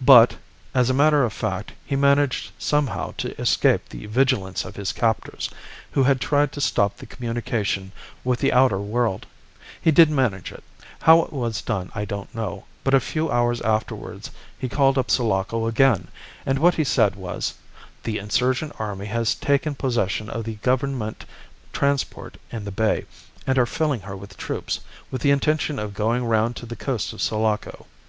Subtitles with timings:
[0.00, 0.36] "But,
[0.74, 5.50] as a matter of fact, he managed somehow to escape the vigilance of his captors,
[5.90, 7.90] who had tried to stop the communication
[8.22, 9.26] with the outer world.
[9.82, 10.62] He did manage it.
[11.02, 15.10] How it was done I don't know, but a few hours afterwards he called up
[15.10, 16.06] Sulaco again,
[16.46, 17.54] and what he said was,
[18.04, 21.24] 'The insurgent army has taken possession of the Government
[21.72, 23.04] transport in the bay
[23.48, 24.78] and are filling her with troops,
[25.10, 27.86] with the intention of going round the coast to Sulaco.